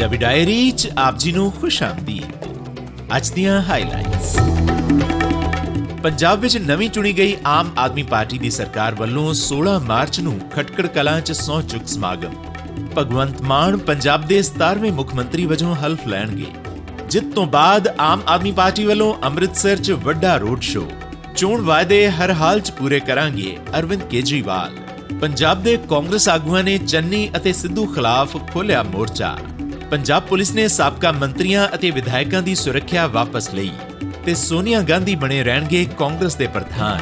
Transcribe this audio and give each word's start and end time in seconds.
Punjabi 0.00 0.16
diary 0.16 0.70
'ਚ 0.70 0.88
ਆਪ 0.98 1.16
ਜੀ 1.18 1.30
ਨੂੰ 1.32 1.50
ਖੁਸ਼ 1.52 1.82
ਆਮਦੀਦ 1.82 3.16
ਅੱਜ 3.16 3.28
ਦੀਆਂ 3.30 3.60
ਹਾਈਲਾਈਟਸ 3.62 4.36
ਪੰਜਾਬ 6.02 6.40
ਵਿੱਚ 6.40 6.56
ਨਵੀਂ 6.58 6.88
ਚੁਣੀ 6.90 7.12
ਗਈ 7.12 7.34
ਆਮ 7.46 7.72
ਆਦਮੀ 7.78 8.02
ਪਾਰਟੀ 8.02 8.38
ਦੀ 8.38 8.50
ਸਰਕਾਰ 8.50 8.94
ਵੱਲੋਂ 8.94 9.24
16 9.40 9.74
ਮਾਰਚ 9.80 10.20
ਨੂੰ 10.20 10.32
ਖਟਕੜ 10.54 10.86
ਕਲਾਂ 10.86 11.20
'ਚ 11.20 11.32
ਸਹੁੰ 11.32 11.66
ਚੁੱਕ 11.66 11.88
ਸਮਾਗਮ। 11.88 12.32
ਭਗਵੰਤ 12.96 13.42
ਮਾਨ 13.42 13.76
ਪੰਜਾਬ 13.90 14.24
ਦੇ 14.26 14.40
17ਵੇਂ 14.42 14.92
ਮੁੱਖ 14.92 15.14
ਮੰਤਰੀ 15.14 15.46
ਵਜੋਂ 15.46 15.74
ਹਲਫ 15.74 16.06
ਲੈਣਗੇ। 16.06 16.46
ਜਿੱਤ 17.10 17.30
ਤੋਂ 17.34 17.46
ਬਾਅਦ 17.56 17.88
ਆਮ 17.98 18.22
ਆਦਮੀ 18.28 18.52
ਪਾਰਟੀ 18.52 18.84
ਵੱਲੋਂ 18.84 19.14
ਅੰਮ੍ਰਿਤਸਰ 19.24 19.76
'ਚ 19.76 20.00
ਵੱਡਾ 20.06 20.36
ਰੋਡ 20.36 20.60
ਸ਼ੋਅ। 20.60 20.88
ਚੋਣ 21.36 21.60
ਵਾਅਦੇ 21.60 22.00
ਹਰ 22.10 22.32
ਹਾਲ 22.32 22.60
'ਚ 22.60 22.70
ਪੂਰੇ 22.70 23.00
ਕਰਾਂਗੇ 23.00 23.56
ਅਰਵਿੰਦ 23.78 24.08
ਕੇਜਰੀਵਾਲ। 24.10 24.80
ਪੰਜਾਬ 25.20 25.62
ਦੇ 25.62 25.78
ਕਾਂਗਰਸ 25.90 26.28
ਆਗੂਆਂ 26.28 26.64
ਨੇ 26.64 26.78
ਚੰਨੀ 26.78 27.28
ਅਤੇ 27.36 27.52
ਸਿੱਧੂ 27.52 27.86
ਖਿਲਾਫ 27.86 28.36
ਖੋਲ੍ਹਿਆ 28.52 28.82
ਮੋਰਚਾ। 28.82 29.36
ਪੰਜਾਬ 29.90 30.22
ਪੁਲਿਸ 30.22 30.52
ਨੇ 30.54 30.68
ਸਾਬਕਾ 30.68 31.12
ਮੰਤਰੀਆਂ 31.12 31.68
ਅਤੇ 31.74 31.90
ਵਿਧਾਇਕਾਂ 31.90 32.42
ਦੀ 32.42 32.54
ਸੁਰੱਖਿਆ 32.54 33.06
ਵਾਪਸ 33.06 33.54
ਲਈ 33.54 33.70
ਤੇ 34.26 34.34
ਸੋਨੀਆ 34.34 34.82
ਗਾਂਧੀ 34.82 35.14
ਬਣੇ 35.14 35.42
ਰਹਿਣਗੇ 35.44 35.86
ਕਾਂਗਰਸ 35.98 36.34
ਦੇ 36.34 36.46
ਪ੍ਰਧਾਨ। 36.46 37.00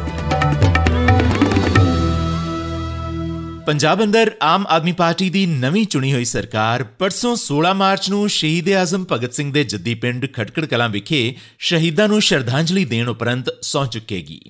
ਪੰਜਾਬ 3.66 4.05
ਅੰਦਰ 4.05 4.30
ਆਮ 4.42 4.64
ਆਦਮੀ 4.69 4.92
ਪਾਰਟੀ 4.92 5.30
ਦੀ 5.30 5.47
ਨਵੀਂ 5.47 5.87
ਚੁਣੀ 5.87 6.12
ਹੋਈ 6.12 6.24
ਸਰਕਾਰ 6.24 6.84
ਪਰਸੋਂ 6.84 7.37
16 7.37 7.74
ਮਾਰਚ 7.74 8.11
ਨੂੰ 8.11 8.28
ਸ਼ਹੀਦ 8.28 8.73
ਆਜ਼ਮ 8.73 9.05
ਭਗਤ 9.12 9.34
ਸਿੰਘ 9.34 9.52
ਦੇ 9.52 9.64
ਜੱਦੀ 9.64 9.95
ਪਿੰਡ 9.95 10.27
ਖਟਕੜ 10.33 10.64
ਕਲਾਂ 10.66 10.89
ਵਿਖੇ 10.89 11.34
ਸ਼ਹੀਦਾਂ 11.59 12.09
ਨੂੰ 12.09 12.20
ਸ਼ਰਧਾਂਜਲੀ 12.20 12.84
ਦੇਣ 12.84 13.09
ਉਪਰੰਤ 13.09 13.50
ਸੌਂ 13.62 13.86
ਚੁੱਕੇਗੀ। 13.86 14.41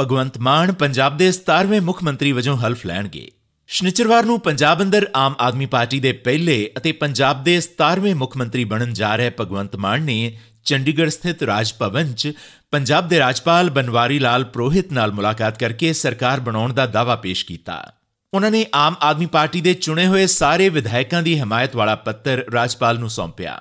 ਭਗਵੰਤ 0.00 0.38
ਮਾਨ 0.38 0.72
ਪੰਜਾਬ 0.72 1.16
ਦੇ 1.16 1.32
17ਵੇਂ 1.32 1.80
ਮੁੱਖ 1.80 2.02
ਮੰਤਰੀ 2.02 2.32
ਵਜੋਂ 2.32 2.56
ਹਲਫ 2.56 2.86
ਲੈਣਗੇ। 2.86 3.30
ਸ਼ਨੀਚਰਵਾਰ 3.68 4.24
ਨੂੰ 4.24 4.40
ਪੰਜਾਬ 4.40 4.82
ਅੰਦਰ 4.82 5.06
ਆਮ 5.16 5.34
ਆਦਮੀ 5.40 5.66
ਪਾਰਟੀ 5.66 6.00
ਦੇ 6.00 6.12
ਪਹਿਲੇ 6.12 6.70
ਅਤੇ 6.76 6.92
ਪੰਜਾਬ 6.92 7.44
ਦੇ 7.44 7.60
17ਵੇਂ 7.60 8.14
ਮੁੱਖ 8.14 8.36
ਮੰਤਰੀ 8.36 8.64
ਬਣਨ 8.64 8.92
ਜਾ 8.92 9.16
ਰਹੇ 9.16 9.30
ਭਗਵੰਤ 9.40 9.76
ਮਾਨ 9.76 10.02
ਨੇ 10.02 10.38
ਚੰਡੀਗੜ੍ਹ 10.64 11.10
ਸਥਿਤ 11.10 11.42
ਰਾਜ 11.42 11.72
ਭਵਨ 11.78 12.12
'ਚ 12.12 12.32
ਪੰਜਾਬ 12.70 13.08
ਦੇ 13.08 13.18
ਰਾਜਪਾਲ 13.18 13.70
ਬਨਵਾਰੀ 13.70 14.18
ਲਾਲ 14.18 14.44
ਪ੍ਰੋਹਿਤ 14.44 14.92
ਨਾਲ 14.92 15.12
ਮੁਲਾਕਾਤ 15.12 15.58
ਕਰਕੇ 15.58 15.92
ਸਰਕਾਰ 15.92 16.40
ਬਣਾਉਣ 16.40 16.72
ਦਾ 16.72 16.86
ਦਾਅਵਾ 16.86 17.16
ਪੇਸ਼ 17.16 17.44
ਕੀਤਾ। 17.46 17.92
ਉਹਨਾਂ 18.34 18.50
ਨੇ 18.50 18.66
ਆਮ 18.74 18.94
ਆਦਮੀ 19.02 19.26
ਪਾਰਟੀ 19.26 19.60
ਦੇ 19.60 19.74
ਚੁਣੇ 19.74 20.06
ਹੋਏ 20.06 20.26
ਸਾਰੇ 20.26 20.68
ਵਿਧਾਇਕਾਂ 20.68 21.22
ਦੀ 21.22 21.38
ਹਮਾਇਤ 21.40 21.76
ਵਾਲਾ 21.76 21.94
ਪੱਤਰ 21.94 22.44
ਰਾਜਪਾਲ 22.52 22.98
ਨੂੰ 22.98 23.10
ਸੌਂਪਿਆ। 23.10 23.60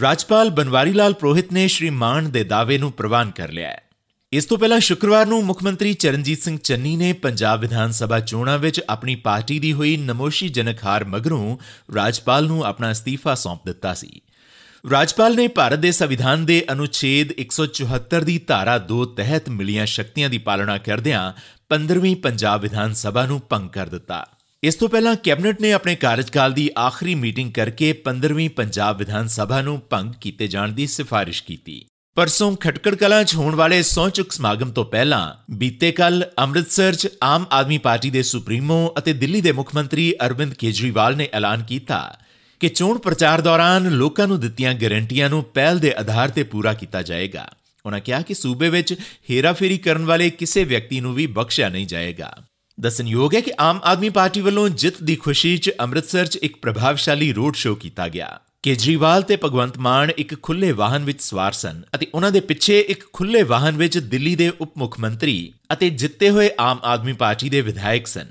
ਰਾਜਪਾਲ 0.00 0.50
ਬਨਵਾਰੀ 0.50 0.92
ਲਾਲ 0.92 1.12
ਪ੍ਰੋਹਿਤ 1.14 1.52
ਨੇ 1.52 1.68
ਸ਼੍ਰੀ 1.68 1.90
ਮਾਨ 1.90 2.30
ਦੇ 2.30 2.44
ਦਾਅਵੇ 2.44 2.78
ਨੂੰ 2.78 2.92
ਪ੍ਰਵਾਨ 2.92 3.30
ਕਰ 3.30 3.52
ਲਿਆ 3.52 3.68
ਹੈ। 3.68 3.87
ਇਸ 4.32 4.44
ਤੋਂ 4.44 4.56
ਪਹਿਲਾਂ 4.58 4.78
ਸ਼ੁੱਕਰਵਾਰ 4.80 5.26
ਨੂੰ 5.26 5.44
ਮੁੱਖ 5.44 5.62
ਮੰਤਰੀ 5.62 5.92
ਚਰਨਜੀਤ 5.94 6.42
ਸਿੰਘ 6.42 6.58
ਚੰਨੀ 6.58 6.96
ਨੇ 6.96 7.12
ਪੰਜਾਬ 7.12 7.60
ਵਿਧਾਨ 7.60 7.92
ਸਭਾ 7.92 8.18
ਚੋਣਾਂ 8.20 8.58
ਵਿੱਚ 8.58 8.80
ਆਪਣੀ 8.88 9.14
ਪਾਰਟੀ 9.14 9.58
ਦੀ 9.58 9.72
ਹੋਈ 9.72 9.96
ਨਮੋਸ਼ੀਜਨਕ 9.96 10.84
ਹਾਰ 10.84 11.04
ਮਗਰੋਂ 11.04 11.56
ਰਾਜਪਾਲ 11.94 12.46
ਨੂੰ 12.46 12.64
ਆਪਣਾ 12.64 12.90
ਅਸਤੀਫਾ 12.92 13.34
ਸੌਂਪ 13.34 13.64
ਦਿੱਤਾ 13.66 13.94
ਸੀ। 13.94 14.20
ਰਾਜਪਾਲ 14.90 15.36
ਨੇ 15.36 15.48
ਭਾਰਤ 15.48 15.78
ਦੇ 15.78 15.92
ਸੰਵਿਧਾਨ 15.92 16.46
ਦੇ 16.46 16.64
ਅਨੁਛੇਦ 16.72 17.32
174 17.40 18.24
ਦੀ 18.24 18.38
ਧਾਰਾ 18.38 18.78
2 18.92 19.04
ਤਹਿਤ 19.16 19.48
ਮਿਲੀਆਂ 19.48 19.86
ਸ਼ਕਤੀਆਂ 19.86 20.30
ਦੀ 20.30 20.38
ਪਾਲਣਾ 20.38 20.78
ਕਰਦਿਆਂ 20.78 21.32
15ਵੀਂ 21.70 22.16
ਪੰਜਾਬ 22.16 22.60
ਵਿਧਾਨ 22.60 22.94
ਸਭਾ 22.94 23.26
ਨੂੰ 23.26 23.42
ਭੰਗ 23.50 23.70
ਕਰ 23.70 23.86
ਦਿੱਤਾ। 23.86 24.24
ਇਸ 24.62 24.74
ਤੋਂ 24.74 24.88
ਪਹਿਲਾਂ 24.88 25.16
ਕੈਬਨਿਟ 25.16 25.60
ਨੇ 25.60 25.72
ਆਪਣੇ 25.72 25.94
ਕਾਰਜਕਾਲ 25.96 26.52
ਦੀ 26.52 26.70
ਆਖਰੀ 26.78 27.14
ਮੀਟਿੰਗ 27.14 27.52
ਕਰਕੇ 27.52 27.92
15ਵੀਂ 28.04 28.50
ਪੰਜਾਬ 28.50 28.98
ਵਿਧਾਨ 28.98 29.28
ਸਭਾ 29.28 29.62
ਨੂੰ 29.62 29.82
ਭੰਗ 29.90 30.14
ਕੀਤੇ 30.20 30.48
ਜਾਣ 30.48 30.72
ਦੀ 30.72 30.86
ਸਿਫਾਰਿਸ਼ 30.86 31.42
ਕੀਤੀ। 31.42 31.84
ਪਰਸੋਂ 32.18 32.56
ਖਟਕੜ 32.56 32.94
ਕਲਾਂ 32.94 33.24
'ਚ 33.24 33.34
ਹੋਣ 33.34 33.54
ਵਾਲੇ 33.54 33.82
ਸੌਂਚੁਕ 33.82 34.32
ਸਮਾਗਮ 34.32 34.70
ਤੋਂ 34.70 34.84
ਪਹਿਲਾਂ 34.84 35.34
ਬੀਤੇ 35.50 35.92
ਕੱਲ 35.92 36.24
ਅੰਮ੍ਰਿਤਸਰ 36.38 36.94
'ਚ 36.94 37.08
ਆਮ 37.22 37.44
ਆਦਮੀ 37.52 37.78
ਪਾਰਟੀ 37.78 38.10
ਦੇ 38.10 38.22
ਸੁਪਰੀਮੋ 38.22 38.94
ਅਤੇ 38.98 39.12
ਦਿੱਲੀ 39.12 39.40
ਦੇ 39.40 39.52
ਮੁੱਖ 39.52 39.74
ਮੰਤਰੀ 39.74 40.14
ਅਰਵਿੰਦ 40.26 40.54
ਕੇਜਰੀਵਾਲ 40.54 41.16
ਨੇ 41.16 41.28
ਐਲਾਨ 41.32 41.62
ਕੀਤਾ 41.62 42.18
ਕਿ 42.60 42.68
ਚੋਣ 42.68 42.98
ਪ੍ਰਚਾਰ 42.98 43.40
ਦੌਰਾਨ 43.40 43.88
ਲੋਕਾਂ 43.90 44.28
ਨੂੰ 44.28 44.40
ਦਿੱਤੀਆਂ 44.40 44.74
ਗਾਰੰਟੀਆਂ 44.74 45.30
ਨੂੰ 45.30 45.44
ਪਹਿਲ 45.44 45.78
ਦੇ 45.78 45.92
ਆਧਾਰ 45.92 46.28
ਤੇ 46.28 46.42
ਪੂਰਾ 46.42 46.72
ਕੀਤਾ 46.72 47.02
ਜਾਏਗਾ। 47.02 47.46
ਉਹਨਾਂ 47.86 48.00
ਕਿਹਾ 48.00 48.20
ਕਿ 48.20 48.34
ਸੂਬੇ 48.34 48.68
ਵਿੱਚ 48.68 48.94
ਹੇਰਾਫੇਰੀ 49.30 49.78
ਕਰਨ 49.78 50.04
ਵਾਲੇ 50.04 50.30
ਕਿਸੇ 50.30 50.64
ਵਿਅਕਤੀ 50.64 51.00
ਨੂੰ 51.00 51.14
ਵੀ 51.14 51.26
ਬਖਸ਼ਿਆ 51.26 51.68
ਨਹੀਂ 51.68 51.86
ਜਾਏਗਾ। 51.86 52.34
ਦੱਸਣਯੋਗ 52.80 53.34
ਹੈ 53.34 53.40
ਕਿ 53.40 53.52
ਆਮ 53.60 53.80
ਆਦਮੀ 53.84 54.08
ਪਾਰਟੀ 54.08 54.40
ਵੱਲੋਂ 54.40 54.68
ਜਿੱਤ 54.68 55.02
ਦੀ 55.02 55.16
ਖੁਸ਼ੀ 55.16 55.58
'ਚ 55.58 55.70
ਅੰਮ੍ਰਿਤਸਰ 55.80 56.26
'ਚ 56.26 56.36
ਇੱਕ 56.36 56.56
ਪ੍ਰਭਾਵਸ਼ਾਲੀ 56.56 57.32
ਰੋਡ 57.32 57.54
ਸ਼ੋਅ 57.54 57.76
ਕੀਤਾ 57.76 58.08
ਗਿਆ। 58.08 58.40
ਕੇਜਰੀਵਾਲ 58.62 59.22
ਤੇ 59.22 59.36
ਭਗਵੰਤ 59.44 59.78
ਮਾਨ 59.78 60.10
ਇੱਕ 60.10 60.42
ਖੁੱਲੇ 60.42 60.72
ਵਾਹਨ 60.72 61.04
ਵਿੱਚ 61.04 61.22
ਸਵਾਰ 61.22 61.52
ਸਨ 61.52 61.82
ਅਤੇ 61.94 62.06
ਉਹਨਾਂ 62.14 62.32
ਦੇ 62.32 62.40
ਪਿੱਛੇ 62.40 62.80
ਇੱਕ 62.80 63.04
ਖੁੱਲੇ 63.12 63.42
ਵਾਹਨ 63.42 63.76
ਵਿੱਚ 63.76 63.98
ਦਿੱਲੀ 63.98 64.36
ਦੇ 64.36 64.52
ਉਪ 64.60 64.78
ਮੁੱਖ 64.78 65.00
ਮੰਤਰੀ 65.00 65.52
ਅਤੇ 65.72 65.90
ਜਿੱਤੇ 65.90 66.30
ਹੋਏ 66.30 66.50
ਆਮ 66.60 66.78
ਆਦਮੀ 66.84 67.12
ਪਾਰਟੀ 67.12 67.48
ਦੇ 67.48 67.60
ਵਿਧਾਇਕ 67.60 68.06
ਸਨ। 68.06 68.26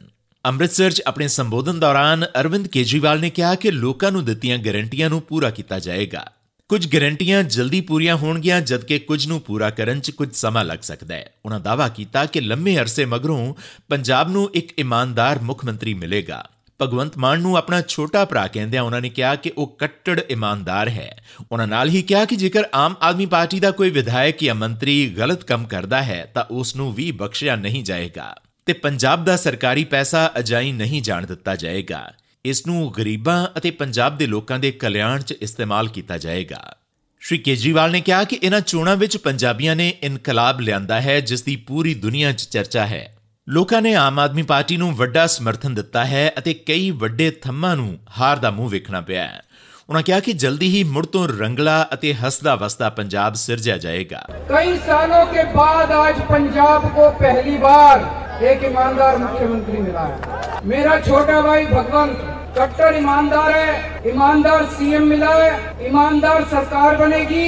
ਅੰਮ੍ਰਿਤਸਰ 0.46 0.92
'ਚ 0.92 1.02
ਆਪਣੇ 1.08 1.28
ਸੰਬੋਧਨ 1.28 1.80
ਦੌਰਾਨ 1.80 2.26
ਅਰਵਿੰਦ 2.40 2.68
ਕੇਜਰੀਵਾਲ 2.68 3.20
ਨੇ 3.20 3.30
ਕਿਹਾ 3.30 3.56
ਕਿ 3.56 3.72
ਲੋਕਾਂ 3.72 4.12
ਨੂੰ 4.12 4.26
ਦਿੱਤੀਆਂ 4.26 4.58
ਗਾਰੰਟੀਆਂ 4.58 5.10
ਨੂੰ 5.10 5.22
ਪੂਰਾ 5.22 5.50
ਕੀਤਾ 5.50 5.80
ਜਾਏਗਾ। 5.80 6.32
ਕੁਝ 6.70 6.94
ਗਾਰੰਟੀਆਂ 6.94 7.44
ਜਲਦੀ 7.44 7.82
ਪੂਰੀਆਂ 7.82 8.16
ਹੋਣਗੀਆਂ 8.16 8.62
ਜਦਕਿ 8.62 9.00
ਕੁਝ 9.00 9.28
ਨੂੰ 9.28 9.42
ਪੂਰਾ 9.42 9.70
ਕਰਨ 9.70 10.00
'ਚ 10.00 10.12
ਕੁਝ 10.12 10.34
ਸਮਾਂ 10.34 10.66
ਲੱਗ 10.66 10.80
ਸਕਦਾ 10.82 11.16
ਹੈ। 11.16 11.34
ਉਹਨਾਂ 11.46 11.60
ਦਾਅਵਾ 11.60 11.88
ਕੀਤਾ 11.88 12.26
ਕਿ 12.26 12.42
ਲੰਮੇ 12.42 12.78
ਅਰਸੇ 12.78 13.06
ਮਗਰੋਂ 13.06 13.54
ਪੰਜਾਬ 13.90 14.32
ਨੂੰ 14.32 14.50
ਇੱਕ 14.54 14.74
ਇਮਾਨਦਾਰ 14.80 15.40
ਮੁੱਖ 15.40 15.66
ਮੰਤਰੀ 15.66 15.94
ਮਿਲੇਗਾ। 15.94 16.50
ਭਗਵੰਤ 16.82 17.18
ਮਾਨ 17.18 17.40
ਨੂੰ 17.40 17.58
ਆਪਣਾ 17.58 17.82
ਛੋਟਾ 17.82 18.26
ਭਰਾ 18.26 18.48
ਕਹਿੰਦਿਆਂ 18.48 18.84
ਉਹਨਾਂ 18.84 19.02
ਨੇ 19.02 19.10
ਕਿਹਾ 19.10 19.36
ਕਿ 19.36 19.52
ਉਹ 19.58 19.76
ਕੱਟੜ 19.80 20.20
ਇਮਾਨਦਾਰ 20.20 20.90
ਹੈ। 20.90 21.24
ਉਹਨਾਂ 21.52 21.68
ਨਾਲ 21.68 21.90
ਹੀ 21.90 22.02
ਕਿਹਾ 22.02 22.26
ਕਿ 22.26 22.36
ਜੇਕਰ 22.36 22.64
ਆਮ 22.74 22.96
ਆਦਮੀ 23.02 23.26
ਪਾਰਟੀ 23.26 23.60
ਦਾ 23.60 23.72
ਕੋਈ 23.72 23.90
ਵਿਧਾਇਕ 23.90 24.44
ਜਾਂ 24.44 24.56
ਮੰਤਰੀ 24.56 25.10
ਗਲਤ 25.10 25.44
ਕੰਮ 25.44 25.66
ਕਰਦਾ 25.66 26.02
ਹੈ, 26.04 26.32
ਤਾਂ 26.36 26.44
ਉਸ 26.52 26.76
ਨੂੰ 26.76 26.94
ਵੀ 26.94 27.12
ਬਖਸ਼ਿਆ 27.12 27.56
ਨਹੀਂ 27.56 27.84
ਜਾਏਗਾ 27.84 28.36
ਤੇ 28.66 28.74
ਪੰਜਾਬ 28.74 29.26
ਦਾ 29.26 29.38
ਸਰਕਾਰੀ 29.38 29.84
ਪੈਸਾ 29.84 30.32
ਅਜਾਈ 30.40 30.72
ਨਹੀਂ 30.72 31.02
ਜਾਣ 31.02 31.26
ਦਿੱਤਾ 31.26 31.56
ਜਾਏਗਾ। 31.56 32.14
ਇਸ 32.46 32.68
ਨੂੰ 32.68 32.94
ਗਰੀਬਾਂ 32.98 33.48
ਅਤੇ 33.58 33.72
ਪੰਜਾਬ 33.72 34.18
ਦੇ 34.18 34.28
ਲੋਕਾਂ 34.28 34.60
ਦੇ 34.60 34.72
ਕਲਿਆਣ 34.72 35.22
'ਚ 35.22 35.32
ਇਸਤੇਮਾਲ 35.32 35.88
ਕੀਤਾ 35.88 36.18
ਜਾਏਗਾ। 36.18 36.76
ਸ਼੍ਰੀ 37.20 37.38
ਕੇਜਰੀਵਾਲ 37.38 37.92
ਨੇ 37.92 38.02
ਕਿਹਾ 38.02 38.24
ਕਿ 38.24 38.40
ਇਹਨਾਂ 38.44 38.62
ਚੋਣਾਂ 38.62 38.96
ਵਿੱਚ 38.96 39.18
ਪੰਜਾਬੀਆਂ 39.18 39.76
ਨੇ 39.76 39.94
ਇਨਕਲਾਬ 40.04 40.62
ਲਿਆਂਦਾ 40.62 41.02
ਹੈ, 41.02 41.20
ਜਿਸ 41.20 41.42
ਦੀ 41.42 41.56
ਪੂਰੀ 41.56 41.94
ਦੁਨੀਆ 41.94 42.32
'ਚ 42.32 42.44
ਚਰਚਾ 42.44 42.86
ਹੈ। 42.86 43.17
ਲੋਕਾਂ 43.49 43.81
ਨੇ 43.83 43.95
ਆਮ 43.95 44.19
ਆਦਮੀ 44.19 44.43
ਪਾਰਟੀ 44.43 44.77
ਨੂੰ 44.77 44.95
ਵੱਡਾ 44.97 45.27
ਸਮਰਥਨ 45.27 45.75
ਦਿੱਤਾ 45.75 46.05
ਹੈ 46.05 46.29
ਅਤੇ 46.39 46.55
ਕਈ 46.67 46.91
ਵੱਡੇ 47.01 47.31
ਥੰਮਾਂ 47.43 47.75
ਨੂੰ 47.77 47.99
ਹਾਰ 48.19 48.37
ਦਾ 48.37 48.51
ਮੂੰਹ 48.51 48.71
ਵੇਖਣਾ 48.71 49.01
ਪਿਆ 49.01 49.23
ਹੈ 49.23 49.43
ਉਹਨਾਂ 49.89 50.03
ਕਿਹਾ 50.03 50.21
ਕਿ 50.21 50.33
ਜਲਦੀ 50.35 50.69
ਹੀ 50.69 50.83
ਮੁੜ 50.85 51.05
ਤੋਂ 51.07 51.27
ਰੰਗਲਾ 51.29 51.83
ਅਤੇ 51.95 52.13
ਹੱਸਦਾ 52.15 52.55
ਵਸਦਾ 52.57 52.91
ਪੰਜਾਬ 52.91 53.35
ਸਿਰਜਿਆ 53.35 53.77
ਜਾਏਗਾ 53.79 54.25
ਕਈ 54.49 54.77
ਸਾਲੋਂ 54.87 55.25
ਕੇ 55.27 55.45
ਬਾਅਦ 55.55 55.93
ਅੱਜ 56.09 56.21
ਪੰਜਾਬ 56.29 56.89
ਕੋ 56.95 57.11
ਪਹਿਲੀ 57.21 57.57
ਬਾਰ 57.59 58.11
एक 58.43 58.65
ईमानदार 58.65 59.17
मुख्यमंत्री 59.19 59.81
मिला 59.81 60.01
है 60.03 60.61
मेरा 60.67 60.99
छोटा 61.01 61.41
भाई 61.43 61.67
भगवंत 61.67 62.23
कट्टर 62.57 62.97
ईमानदार 62.97 63.51
है 63.53 64.11
ईमानदार 64.11 64.65
सीएम 64.73 65.07
मिला 65.07 65.35
है 65.35 65.53
ईमानदार 65.87 66.45
सरकार 66.47 66.97
बनेगी 66.97 67.45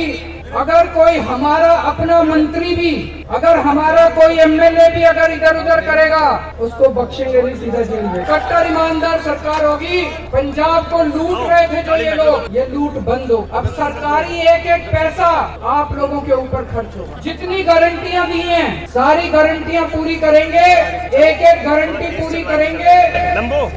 अगर 0.56 0.87
कोई 0.91 1.17
हमारा 1.25 1.72
अपना 1.84 2.22
मंत्री 2.25 2.75
भी 2.75 2.93
अगर 3.29 3.57
हमारा 3.59 4.07
कोई 4.12 4.38
एमएलए 4.41 4.88
भी 4.91 5.01
अगर 5.06 5.31
इधर 5.31 5.57
उधर 5.57 5.81
करेगा 5.88 6.22
उसको 6.62 6.88
बख्शेंगे 6.91 7.41
नहीं 7.41 7.56
सीधा 7.56 7.81
जेल 7.81 8.06
में। 8.06 8.23
कट्टर 8.25 8.67
ईमानदार 8.67 9.19
सरकार 9.23 9.66
होगी। 9.66 10.01
पंजाब 10.31 10.90
को 10.91 11.03
लूट 11.06 11.50
रहे 11.50 11.67
थे 11.67 11.84
जो 11.84 11.95
ये 11.95 12.13
लोग। 12.16 12.56
ये 12.56 12.66
लूट 12.69 12.97
बंद 13.09 13.31
हो। 13.31 13.38
अब 13.53 13.67
सरकारी 13.72 14.40
एक 14.53 14.66
एक 14.67 14.88
पैसा 14.91 15.28
आप 15.73 15.94
लोगों 15.97 16.22
के 16.22 16.34
ऊपर 16.35 16.63
खर्च 16.72 16.97
हो 16.97 17.06
जितनी 17.23 17.62
गारंटियाँ 17.63 18.25
दी 18.28 18.41
हैं 18.41 18.88
सारी 18.90 19.29
गारंटियाँ 19.29 19.85
पूरी 19.88 20.16
करेंगे। 20.16 20.66
एक 21.19 21.46
एक 21.51 21.63
गारंटी 21.67 22.09
पूरी 22.17 22.44
करेंगे। 22.44 22.97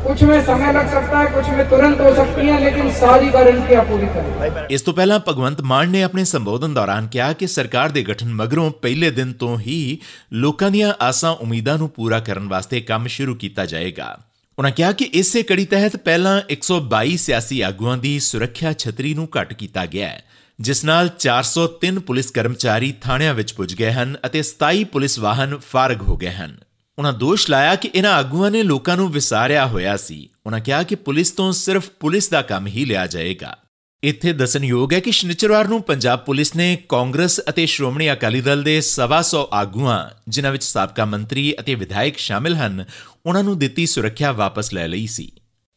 कुछ 0.02 0.22
में 0.22 0.40
समय 0.44 0.72
लग 0.72 0.90
सकता 0.90 1.18
है 1.18 1.26
कुछ 1.34 1.48
में 1.48 1.68
तुरंत 1.70 2.00
हो 2.00 2.14
सकती 2.14 2.46
है 2.46 2.62
लेकिन 2.64 2.90
सारी 2.94 3.28
गारंटियाँ 3.30 3.84
पूरी 3.84 4.06
करेंगे। 4.08 4.66
इस 4.74 4.86
तो 4.86 4.92
पहला 4.92 5.18
भगवंत 5.28 5.60
मान 5.66 5.90
ने 5.90 6.02
अपने 6.02 6.24
संबोधन 6.26 6.74
दौरान 6.74 7.08
किया 7.08 7.32
कि 7.34 7.46
सरकार 7.50 7.92
के 7.92 8.02
गठन 8.02 8.32
मगरों 8.34 8.70
पहले 8.82 9.10
दिन 9.12 9.32
ਤੋਂ 9.42 9.58
ਹੀ 9.58 9.98
ਲੋਕਾਂ 10.32 10.70
ਦੀਆਂ 10.70 10.92
ਆਸਾਂ 11.00 11.30
ਉਮੀਦਾਂ 11.30 11.78
ਨੂੰ 11.78 11.88
ਪੂਰਾ 11.88 12.20
ਕਰਨ 12.20 12.48
ਵਾਸਤੇ 12.48 12.80
ਕੰਮ 12.80 13.06
ਸ਼ੁਰੂ 13.06 13.34
ਕੀਤਾ 13.34 13.66
ਜਾਏਗਾ। 13.66 14.18
ਉਹਨਾਂ 14.58 14.70
ਕਿਹਾ 14.70 14.92
ਕਿ 14.92 15.04
ਇਸੇ 15.04 15.42
ਕੜੀ 15.42 15.64
ਤਹਿਤ 15.64 15.96
ਪਹਿਲਾਂ 15.96 16.40
122 16.50 17.16
ਸਿਆਸੀ 17.16 17.60
ਆਗੂਆਂ 17.60 17.96
ਦੀ 17.98 18.20
ਸੁਰੱਖਿਆ 18.20 18.72
ਛਤਰੀ 18.72 19.14
ਨੂੰ 19.14 19.28
ਘਟ 19.38 19.52
ਕੀਤਾ 19.52 19.86
ਗਿਆ 19.86 20.08
ਹੈ, 20.08 20.22
ਜਿਸ 20.60 20.84
ਨਾਲ 20.84 21.08
403 21.18 22.00
ਪੁਲਿਸ 22.00 22.30
ਕਰਮਚਾਰੀ 22.30 22.92
ਥਾਣਿਆਂ 23.00 23.34
ਵਿੱਚ 23.34 23.52
ਪੁੱਜ 23.52 23.74
ਗਏ 23.74 23.92
ਹਨ 23.92 24.16
ਅਤੇ 24.26 24.42
27 24.42 24.84
ਪੁਲਿਸ 24.84 25.18
ਵਾਹਨ 25.18 25.58
ਫਾਰਗ 25.58 26.02
ਹੋ 26.02 26.16
ਗਏ 26.16 26.32
ਹਨ। 26.32 26.56
ਉਹਨਾਂ 26.98 27.12
ਦੋਸ਼ 27.12 27.50
ਲਾਇਆ 27.50 27.74
ਕਿ 27.74 27.90
ਇਹਨਾਂ 27.94 28.12
ਆਗੂਆਂ 28.12 28.50
ਨੇ 28.50 28.62
ਲੋਕਾਂ 28.62 28.96
ਨੂੰ 28.96 29.10
ਵਿਸਾਰਿਆ 29.12 29.66
ਹੋਇਆ 29.66 29.96
ਸੀ। 29.96 30.28
ਉਹਨਾਂ 30.46 30.60
ਕਿਹਾ 30.60 30.82
ਕਿ 30.82 30.94
ਪੁਲਿਸ 30.94 31.30
ਤੋਂ 31.30 31.52
ਸਿਰਫ 31.52 31.88
ਪੁਲਿਸ 32.00 32.28
ਦਾ 32.28 32.42
ਕੰਮ 32.42 32.66
ਹੀ 32.66 32.84
ਲਿਆ 32.84 33.06
ਜਾਏਗਾ। 33.06 33.56
ਇੱਥੇ 34.04 34.32
ਦੱਸਣਯੋਗ 34.32 34.92
ਹੈ 34.92 35.00
ਕਿ 35.00 35.10
ਸ਼ਨੀਚਰਵਾਰ 35.10 35.68
ਨੂੰ 35.68 35.82
ਪੰਜਾਬ 35.82 36.18
ਪੁਲਿਸ 36.18 36.56
ਨੇ 36.56 36.78
ਕਾਂਗਰਸ 36.88 37.40
ਅਤੇ 37.48 37.66
ਸ਼੍ਰੋਮਣੀ 37.66 38.12
ਅਕਾਲੀ 38.12 38.40
ਦਲ 38.40 38.62
ਦੇ 38.62 38.80
125 38.80 39.46
ਆਗੂਆਂ, 39.52 40.10
ਜਿਨ੍ਹਾਂ 40.28 40.52
ਵਿੱਚ 40.52 40.64
ਸਾਬਕਾ 40.64 41.04
ਮੰਤਰੀ 41.04 41.54
ਅਤੇ 41.60 41.74
ਵਿਧਾਇਕ 41.74 42.18
ਸ਼ਾਮਿਲ 42.18 42.54
ਹਨ, 42.54 42.84
ਉਹਨਾਂ 43.26 43.42
ਨੂੰ 43.44 43.58
ਦਿੱਤੀ 43.58 43.86
ਸੁਰੱਖਿਆ 43.86 44.32
ਵਾਪਸ 44.32 44.72
ਲੈ 44.74 44.88
ਲਈ 44.88 45.06
ਸੀ। 45.06 45.30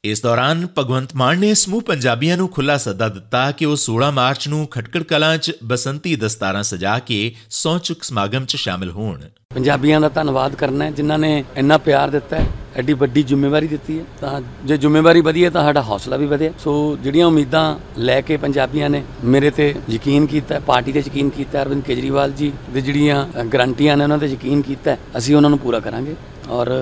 ਇਸ 0.06 0.22
ਦੌਰਾਨ 0.22 0.68
ਭਗਵੰਤ 0.78 1.14
ਮਾਨ 1.16 1.40
ਨੇ 1.40 1.54
ਸਮੂਹ 1.54 1.82
ਪੰਜਾਬੀਆਂ 1.82 2.36
ਨੂੰ 2.38 2.48
ਖੁੱਲਾ 2.50 2.78
ਸੱਦਾ 2.78 3.08
ਦਿੱਤਾ 3.10 3.40
ਕਿ 3.52 3.66
ਉਹ 3.66 3.78
16 3.84 4.10
ਮਾਰਚ 4.14 4.48
ਨੂੰ 4.48 4.60
ਖਟਕੜ 4.68 5.02
ਕਲਾਂ 5.04 5.38
'ਚ 5.38 5.54
ਬਸੰਤੀ 5.64 6.16
ਦਸਤਾਰਾਂ 6.16 6.62
ਸਜਾ 6.64 6.98
ਕੇ 7.08 7.18
ਸਹੁੰ 7.50 7.80
ਚੁੱਕ 7.80 8.04
ਸਮਾਗਮ 8.04 8.46
'ਚ 8.46 8.56
ਸ਼ਾਮਿਲ 8.56 8.92
ਹੋਣ। 8.92 9.22
ਪੰਜਾਬੀਆਂ 9.56 10.02
ਦਾ 10.02 10.10
ਧੰਨਵਾਦ 10.10 10.56
ਕਰਨਾ 10.56 10.86
ਹੈ, 10.86 10.92
ਜਿਨ੍ਹਾਂ 10.92 11.18
ਨੇ 11.20 11.32
ਇੰਨਾ 11.58 11.78
ਪਿਆਰ 11.78 12.10
ਦਿੱਤਾ 12.10 12.38
ਹੈ, 12.38 12.48
ਐਡੀ 12.76 12.94
ਵੱਡੀ 12.94 13.24
ਜ਼ਿੰਮੇਵਾਰੀ 13.24 13.68
ਦਿੱਤੀ 13.68 13.98
ਹੈ। 14.00 14.04
ਤਾਂ 14.22 14.42
ਜੇ 14.66 14.78
ਜ਼ਿੰਮੇਵਾਰੀ 14.78 15.22
ਵਧੀ 15.22 15.46
ਹੈ 15.46 15.50
ਤਾਂ 15.50 15.64
ਸਾਡਾ 15.64 15.82
ਹੌਸਲਾ 15.82 16.18
ਵੀ 16.18 16.26
ਵਧਿਆ। 16.26 16.52
ਸੋ 16.60 16.76
ਜਿਹੜੀਆਂ 17.04 17.28
ਉਮੀਦਾਂ 17.28 17.66
ਲੈ 18.00 18.20
ਕੇ 18.22 18.38
ਪੰਜਾਬੀਆਂ 18.38 18.90
ਨੇ 18.90 19.04
ਮੇਰੇ 19.24 19.50
ਤੇ 19.50 19.74
ਯਕੀਨ 19.90 20.26
ਕੀਤਾ 20.26 20.60
ਪਾਰਟੀ 20.68 20.92
ਤੇ 20.92 21.00
ਯਕੀਨ 21.00 21.30
ਕੀਤਾ 21.30 21.62
ਅਰਵਿੰਦ 21.62 21.84
ਕੇਜਰੀਵਾਲ 21.84 22.32
ਜੀ 22.34 22.52
ਦੇ 22.74 22.82
ਜਿਹੜੀਆਂ 22.82 23.26
ਗਰੰਟੀਆਂ 23.54 23.98
ਨੇ 23.98 24.04
ਉਹਨਾਂ 24.04 24.18
ਤੇ 24.18 24.28
ਯਕੀਨ 24.28 24.62
ਕੀਤਾ 24.62 24.98
ਅਸੀਂ 25.18 25.36
ਉਹਨਾਂ 25.36 25.50
ਨੂੰ 25.50 25.60
ਪੂਰਾ 25.60 25.80
ਕਰਾਂਗੇ। 25.80 26.16
ਔਰ 26.50 26.76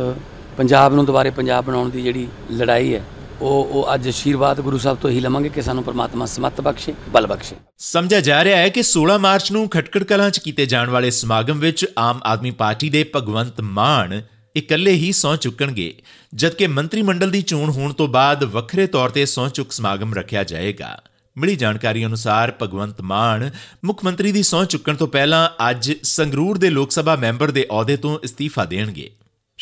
ਪੰਜਾਬ 0.58 0.94
ਨੂੰ 0.94 1.06
ਦੁਬਾਰੇ 1.06 1.30
ਪੰਜਾਬ 1.30 1.66
ਬਣਾਉਣ 1.66 1.90
ਦੀ 1.90 2.02
ਜਿਹੜੀ 2.02 2.28
ਲੜਾਈ 2.52 2.94
ਹੈ 2.94 3.02
ਉਹ 3.42 3.70
ਉਹ 3.72 3.94
ਅੱਜ 3.94 4.10
ਅਸ਼ੀਰਵਾਦ 4.10 4.62
ਗੁਰੂ 4.62 4.78
ਸਾਹਿਬ 4.78 4.98
ਤੋਂ 4.98 5.10
ਹੀ 5.10 5.20
ਲਵਾਂਗੇ 5.20 5.50
ਕਿ 5.50 5.62
ਸਾਨੂੰ 5.62 5.84
ਪ੍ਰਮਾਤਮਾ 5.84 6.26
ਸਮਤ 6.26 6.62
ਬਖਸ਼ੇ, 6.62 6.94
ਬਲ 7.10 7.28
ਬਖਸ਼ੇ। 7.28 7.56
ਸਮਝਿਆ 7.78 8.22
ਜਾ 8.22 8.44
ਰਿਹਾ 8.44 8.58
ਹੈ 8.58 8.70
ਕਿ 8.70 8.84
16 8.84 9.18
ਮਾਰਚ 9.18 9.52
ਨੂੰ 9.52 9.70
ਖਟਕੜ 9.70 10.04
ਕਲਾਂ 10.04 10.30
'ਚ 10.30 10.40
ਕੀਤੇ 10.40 10.66
ਜਾਣ 10.66 10.90
ਵਾਲੇ 10.90 11.12
ਸਮਾਗਮ 11.12 11.60
ਵਿੱਚ 11.60 11.86
ਆਮ 12.00 12.20
ਆਦਮੀ 12.24 12.52
ਪਾਰਟੀ 12.52 12.90
ਦੇ 12.90 13.12
ਭਗਵੰਤ 13.16 13.62
ਮਾਨ 13.62 14.22
ਇਕੱਲੇ 14.56 14.92
ਹੀ 14.92 15.12
ਸੌ 15.12 15.36
ਚੁੱਕਣਗੇ, 15.36 15.94
ਜਦਕਿ 16.34 16.68
ਮੰਤਰੀ 16.68 17.02
ਮੰਡਲ 17.02 17.32
ਦੀ 17.32 17.42
ਚੋਣ 17.42 17.70
ਹੋਣ 17.70 17.94
ਤੋਂ 17.94 18.08
ਬਾਅਦ 18.08 18.44
ਵੱਖਰੇ 18.44 18.88
ਤੌਰ 18.88 19.10
ਤੇ 19.10 19.26
ਸੌ 19.26 19.50
ਚੁੱਕ 19.50 19.72
ਸਮਾਗਮ 19.72 20.14
ਰੱਖਿਆ 20.14 20.44
ਜਾਏਗਾ। 20.44 21.02
ਮਿਲੀ 21.38 21.56
ਜਾਣਕਾਰੀ 21.56 22.06
ਅਨੁਸਾਰ 22.06 22.54
ਭਗਵੰਤ 22.62 23.02
ਮਾਨ 23.02 23.50
ਮੁੱਖ 23.86 24.04
ਮੰਤਰੀ 24.04 24.32
ਦੀ 24.32 24.44
ਸੌ 24.44 24.66
ਚੁੱਕਣ 24.66 24.96
ਤੋਂ 24.96 25.08
ਪਹਿਲਾਂ 25.08 25.50
ਅੱਜ 25.70 25.92
ਸੰਗਰੂਰ 26.04 26.58
ਦੇ 26.58 26.70
ਲੋਕ 26.70 26.92
ਸਭਾ 26.92 27.16
ਮੈਂਬਰ 27.16 27.52
ਦੇ 27.52 27.66
ਅਹੁਦੇ 27.72 27.98
ਤੋਂ 27.98 28.18
ਅਸਤੀਫਾ 28.26 28.66
ਦੇਣਗੇ। 28.66 29.10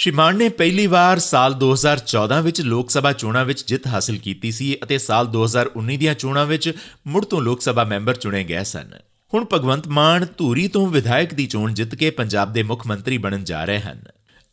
ਸ਼੍ਰੀ 0.01 0.15
ਮਾਨ 0.15 0.37
ਨੇ 0.37 0.49
ਪਹਿਲੀ 0.49 0.87
ਵਾਰ 0.87 1.19
ਸਾਲ 1.19 1.53
2014 1.53 2.41
ਵਿੱਚ 2.41 2.61
ਲੋਕ 2.61 2.91
ਸਭਾ 2.91 3.11
ਚੋਣਾਂ 3.13 3.45
ਵਿੱਚ 3.45 3.63
ਜਿੱਤ 3.67 3.87
ਹਾਸਲ 3.87 4.17
ਕੀਤੀ 4.17 4.51
ਸੀ 4.51 4.77
ਅਤੇ 4.83 4.97
ਸਾਲ 4.97 5.27
2019 5.35 5.97
ਦੀਆਂ 5.97 6.15
ਚੋਣਾਂ 6.15 6.45
ਵਿੱਚ 6.45 6.73
ਮੁੜ 7.07 7.25
ਤੋਂ 7.25 7.41
ਲੋਕ 7.41 7.61
ਸਭਾ 7.61 7.83
ਮੈਂਬਰ 7.83 8.15
ਚੁਣੇ 8.15 8.43
ਗਏ 8.43 8.63
ਸਨ। 8.63 8.91
ਹੁਣ 9.33 9.45
ਭਗਵੰਤ 9.53 9.87
ਮਾਨ 9.87 10.25
ਧੂਰੀ 10.37 10.67
ਤੋਂ 10.67 10.87
ਵਿਧਾਇਕ 10.87 11.33
ਦੀ 11.33 11.47
ਚੋਣ 11.47 11.73
ਜਿੱਤ 11.73 11.95
ਕੇ 11.95 12.09
ਪੰਜਾਬ 12.09 12.53
ਦੇ 12.53 12.63
ਮੁੱਖ 12.63 12.87
ਮੰਤਰੀ 12.87 13.17
ਬਣਨ 13.17 13.43
ਜਾ 13.43 13.65
ਰਹੇ 13.65 13.79
ਹਨ। 13.79 14.01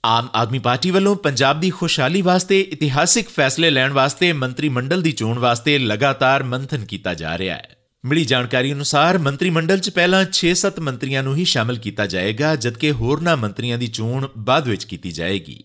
ਆਮ 0.07 0.29
ਆਦਮੀ 0.35 0.59
ਪਾਰਟੀ 0.59 0.91
ਵੱਲੋਂ 0.91 1.17
ਪੰਜਾਬ 1.17 1.61
ਦੀ 1.61 1.71
ਖੁਸ਼ਹਾਲੀ 1.71 2.23
ਵਾਸਤੇ 2.23 2.61
ਇਤਿਹਾਸਿਕ 2.61 3.29
ਫੈਸਲੇ 3.29 3.71
ਲੈਣ 3.71 3.93
ਵਾਸਤੇ 3.93 4.33
ਮੰਤਰੀ 4.33 4.69
ਮੰਡਲ 4.69 5.03
ਦੀ 5.03 5.13
ਚੋਣ 5.13 5.39
ਵਾਸਤੇ 5.39 5.79
ਲਗਾਤਾਰ 5.79 6.43
ਮੰਥਨ 6.43 6.85
ਕੀਤਾ 6.85 7.15
ਜਾ 7.15 7.39
ਰਿਹਾ 7.39 7.57
ਹੈ। 7.57 7.78
ਮਿਲੀ 8.05 8.25
ਜਾਣਕਾਰੀ 8.25 8.73
ਅਨੁਸਾਰ 8.73 9.17
ਮੰਤਰੀ 9.19 9.51
ਮੰਡਲ 9.51 9.79
'ਚ 9.79 9.91
ਪਹਿਲਾਂ 9.91 10.25
6-7 10.33 10.79
ਮੰਤਰੀਆਂ 10.81 11.23
ਨੂੰ 11.23 11.35
ਹੀ 11.37 11.45
ਸ਼ਾਮਲ 11.45 11.79
ਕੀਤਾ 11.79 12.07
ਜਾਏਗਾ, 12.07 12.55
ਜਦਕਿ 12.57 12.91
ਹੋਰਨਾਂ 12.93 13.37
ਮੰਤਰੀਆਂ 13.37 13.79
ਦੀ 13.79 13.87
ਚੋਣ 13.89 14.27
ਬਾਅਦ 14.41 14.69
ਵਿੱਚ 14.69 14.85
ਕੀਤੀ 14.85 15.11
ਜਾਏਗੀ। 15.13 15.57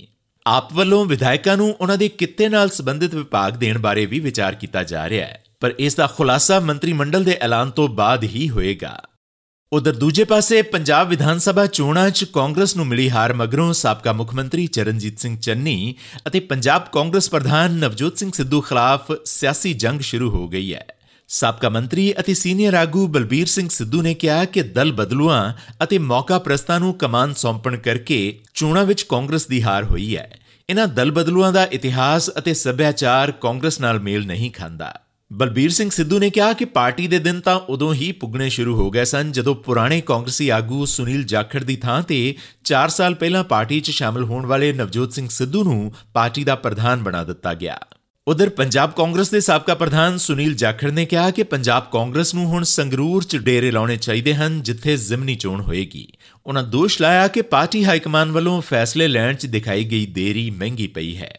ਆਪ 0.45 0.74
ਵੱਲੋਂ 0.74 1.06
ਵਿਧਾਇਕਾਂ 1.06 1.56
ਨੂੰ 1.57 1.69
ਉਹਨਾਂ 1.71 1.97
ਦੇ 1.97 2.07
ਕਿੱਤੇ 2.12 2.47
ਨਾਲ 2.50 2.69
ਸੰਬੰਧਿਤ 2.69 3.13
ਵਿਭਾਗ 3.15 3.57
ਦੇਣ 3.57 3.77
ਬਾਰੇ 3.80 4.06
ਵੀ 4.06 4.19
ਵਿਚਾਰ 4.19 4.56
ਕੀਤਾ 4.56 4.83
ਜਾ 4.83 5.07
ਰਿਹਾ 5.09 5.27
ਹੈ, 5.27 5.41
ਪਰ 5.62 5.74
ਇਸ 5.80 5.95
ਦਾ 5.95 6.07
ਖੁਲਾਸਾ 6.07 6.59
ਮੰਤਰੀ 6.62 6.94
ਮੰਡਲ 6.94 7.24
ਦੇ 7.24 7.38
ਐਲਾਨ 7.41 7.71
ਤੋਂ 7.71 7.88
ਬਾਅਦ 7.91 8.24
ਹੀ 8.25 8.50
ਹੋਏਗਾ। 8.50 8.97
ਉਧਰ 9.71 9.95
ਦੂਜੇ 9.95 10.24
ਪਾਸੇ 10.24 10.62
ਪੰਜਾਬ 10.63 11.09
ਵਿਧਾਨ 11.09 11.39
ਸਭਾ 11.39 11.65
ਚੋਣਾਂ 11.68 12.09
'ਚ 12.09 12.24
ਕਾਂਗਰਸ 12.33 12.75
ਨੂੰ 12.75 12.88
ਮਿਲੀ 12.88 13.09
ਹਾਰ 13.09 13.33
ਮਗਰੋਂ 13.33 13.71
ਸਾਬਕਾ 13.74 14.13
ਮੁੱਖ 14.13 14.33
ਮੰਤਰੀ 14.33 14.68
ਚਰਨਜੀਤ 14.69 15.19
ਸਿੰਘ 15.19 15.38
ਚੰਨੀ 15.38 15.95
ਅਤੇ 16.27 16.39
ਪੰਜਾਬ 16.50 16.89
ਕਾਂਗਰਸ 16.94 17.30
ਪ੍ਰਧਾਨ 17.30 17.77
ਨਵਜੋਤ 17.77 18.18
ਸਿੰਘ 18.18 18.31
ਸਿੱਧੂ 18.31 18.62
ਖਿਲਾਫ 18.62 19.12
ਸਿਆਸੀ 19.25 19.74
ਜੰਗ 19.75 20.01
ਸ਼ੁਰੂ 20.01 20.30
ਹੋ 20.31 20.47
ਗਈ 20.47 20.74
ਹੈ। 20.74 20.85
ਸਾਬਕਾ 21.30 21.70
ਮੰਤਰੀ 21.70 22.14
ਅਤੇ 22.20 22.34
ਸੀਨੀਅਰ 22.34 22.74
ਆਗੂ 22.74 23.08
ਬਲਬੀਰ 23.08 23.48
ਸਿੰਘ 23.48 23.70
ਸਿੱਧੂ 23.70 24.02
ਨੇ 24.02 24.14
ਕਿਹਾ 24.14 24.46
ਕਿ 24.46 24.62
ਦਲ 24.62 24.92
ਬਦਲੂਆਂ 24.92 25.54
ਅਤੇ 25.84 25.98
ਮੌਕਾ 25.98 26.40
ਪ੍ਰਸਤਾਂ 26.40 26.80
ਨੂੰ 26.80 26.94
ਕਮਾਨ 26.94 27.34
ਸੌਂਪਣ 27.34 27.78
ਕਰਕੇ 27.78 28.40
ਚੋਣਾਂ 28.54 28.86
ਵਿੱਚ 28.86 29.04
ਕਾਂਗਰਸ 29.04 29.48
ਦੀ 29.48 29.64
ਹਾਰ 29.64 29.84
ਹੋਈ 29.84 30.18
ਹੈ। 30.18 30.40
ਇਹਨਾਂ 30.70 30.88
ਦਲ 30.88 31.12
ਬਦਲੂਆਂ 31.12 31.52
ਦਾ 31.54 31.64
ਇਤਿਹਾਸ 31.72 32.30
ਅਤੇ 32.38 32.54
ਸੱਭਿਆਚਾਰ 32.54 33.31
ਕਾਂਗਰਸ 33.31 33.80
ਨਾਲ 33.80 34.00
ਮੇਲ 34.00 34.25
ਨਹੀਂ 34.25 34.52
ਖਾਂਦਾ। 34.52 34.94
ਬਲਬੀਰ 35.34 35.70
ਸਿੰਘ 35.70 35.90
ਸਿੱਧੂ 35.90 36.20
ਨੇ 36.20 36.30
ਕਿਹਾ 36.30 36.54
ਕਿ 36.54 36.66
ਪਾਰਟੀ 36.66 37.08
ਦੇ 37.08 37.20
ਦਿਨ 37.20 37.40
ਤਾਂ 37.40 37.56
ਉਦੋਂ 37.56 37.94
ਹੀ 37.94 38.12
ਪੁੱਗਣੇ 38.12 38.50
ਸ਼ੁਰੂ 38.50 38.76
ਹੋ 38.76 38.90
ਗਏ 38.92 39.04
ਸਨ, 39.04 39.31
ਜਦੋਂ 39.31 39.56
ਪੁਰਾਣੇ 39.56 40.02
ਕਾਂਗਰਸੀ 40.02 40.50
ਆਗੂ 40.50 40.86
ਸੁਨੀਲ 40.86 41.24
ਜਾਖੜ 41.24 41.64
ਦੀ 41.64 41.76
ਥਾਂ 41.76 42.02
ਤੇ 42.04 42.36
4 42.64 42.90
ਸਾਲ 42.90 43.16
ਪਹਿਲਾਂ 43.16 43.44
ਪਾਰਟੀ 43.44 43.80
'ਚ 43.80 43.92
ਸ਼ਾਮਲ 43.92 44.24
ਹੋਣ 44.24 44.46
ਵਾਲੇ 44.46 44.74
ਨਵਜੋਤ 44.74 45.14
ਸਿੰਘ 45.14 45.28
ਸਿੱਧੂ 45.30 45.64
ਨੂੰ 45.64 45.94
ਪਾਰਟੀ 46.14 46.44
ਦਾ 46.44 46.56
ਪ੍ਰਧਾਨ 46.56 47.04
ਬਣਾ 47.04 47.24
ਦਿੱਤਾ 47.24 47.54
ਗਿਆ। 47.54 47.80
ਉਧਰ 48.28 48.50
ਪੰਜਾਬ 48.50 48.92
ਕਾਂਗਰਸ 48.92 49.30
ਦੇ 49.30 49.40
ਸਾਬਕਾ 49.40 49.75
ਪ੍ਰਧਾਨ 49.75 50.18
ਸੁਨੀਲ 50.18 50.56
ਜਾਖੜ 50.56 50.92
ਨੇ 50.92 51.06
ਕਿਹਾ 51.06 51.31
ਕਿ 51.31 51.44
ਪੰਜਾਬ 51.44 51.88
ਕਾਂਗਰਸ 51.92 52.34
ਨੂੰ 52.36 52.46
ਹੁਣ 52.46 52.64
ਸੰਗਰੂਰ 52.64 53.24
'ਚ 53.24 53.38
ਡੇਰੇ 53.38 53.72
ਲਾਉਣੇ 53.72 53.98
ਚਾਹੀਦੇ 53.98 54.36
ਹਨ, 54.36 54.64
ਜਿੱਥੇ 54.64 54.98
ਜ਼ਿਮਨੀ 54.98 55.36
ਚੋਣ 55.36 55.62
ਹੋਏਗੀ। 55.62 56.08
ਉਹਨਾਂ 56.46 56.64
ਦੋਸ਼ 56.64 57.02
ਲਾਇਆ 57.02 57.28
ਕਿ 57.28 57.42
ਪਾਰਟੀ 57.42 57.86
ਹਾਈਕਮਾਨ 57.86 58.31
ਵੱਲੋਂ 58.31 58.62
ਫੈਸਲੇ 58.62 59.08
ਲੈਣ 59.08 59.36
'ਚ 59.36 59.46
ਦਿਖਾਈ 59.46 59.84
ਗਈ 59.84 60.06
ਦੇਰੀ 60.06 60.52
ਮਹਿੰਗੀ 60.52 60.88
ਪਈ 60.88 61.18
ਹੈ। 61.18 61.38